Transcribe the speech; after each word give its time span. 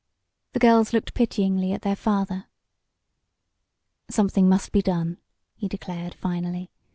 The 0.53 0.59
girls 0.59 0.93
looked 0.93 1.13
pityingly 1.13 1.73
at 1.73 1.83
their 1.83 1.95
father. 1.95 2.45
"Something 4.09 4.49
must 4.49 4.71
be 4.71 4.81
done," 4.81 5.19
he 5.53 5.67
declared, 5.67 6.15
finally. 6.15 6.71